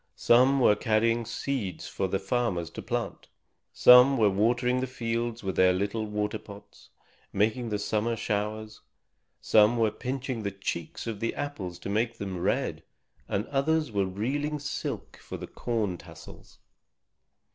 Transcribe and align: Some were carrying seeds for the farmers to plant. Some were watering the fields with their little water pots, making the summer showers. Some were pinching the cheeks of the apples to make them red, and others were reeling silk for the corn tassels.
Some 0.15 0.59
were 0.59 0.75
carrying 0.75 1.25
seeds 1.27 1.87
for 1.87 2.07
the 2.07 2.17
farmers 2.17 2.71
to 2.71 2.81
plant. 2.81 3.27
Some 3.71 4.17
were 4.17 4.31
watering 4.31 4.79
the 4.79 4.87
fields 4.87 5.43
with 5.43 5.55
their 5.57 5.73
little 5.73 6.07
water 6.07 6.39
pots, 6.39 6.89
making 7.31 7.69
the 7.69 7.77
summer 7.77 8.15
showers. 8.15 8.81
Some 9.41 9.77
were 9.77 9.91
pinching 9.91 10.41
the 10.41 10.49
cheeks 10.49 11.05
of 11.05 11.19
the 11.19 11.35
apples 11.35 11.77
to 11.77 11.89
make 11.89 12.17
them 12.17 12.39
red, 12.39 12.81
and 13.27 13.45
others 13.49 13.91
were 13.91 14.07
reeling 14.07 14.57
silk 14.57 15.17
for 15.17 15.37
the 15.37 15.45
corn 15.45 15.99
tassels. 15.99 16.57